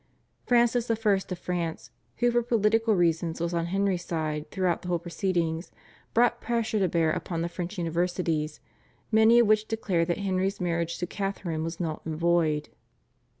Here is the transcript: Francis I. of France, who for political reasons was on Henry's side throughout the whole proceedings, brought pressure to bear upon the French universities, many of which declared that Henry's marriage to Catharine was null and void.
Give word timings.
Francis 0.47 0.89
I. 0.89 0.95
of 0.95 1.37
France, 1.39 1.91
who 2.17 2.31
for 2.31 2.41
political 2.41 2.95
reasons 2.95 3.39
was 3.39 3.53
on 3.53 3.67
Henry's 3.67 4.03
side 4.03 4.49
throughout 4.49 4.81
the 4.81 4.87
whole 4.87 4.97
proceedings, 4.97 5.69
brought 6.15 6.41
pressure 6.41 6.79
to 6.79 6.89
bear 6.89 7.11
upon 7.11 7.43
the 7.43 7.47
French 7.47 7.77
universities, 7.77 8.59
many 9.11 9.37
of 9.37 9.45
which 9.45 9.67
declared 9.67 10.07
that 10.07 10.17
Henry's 10.17 10.59
marriage 10.59 10.97
to 10.97 11.05
Catharine 11.05 11.63
was 11.63 11.79
null 11.79 12.01
and 12.03 12.15
void. 12.17 12.69